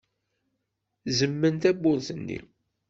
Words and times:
Zemmem 1.17 1.55
tawwurt-nni. 1.61 2.39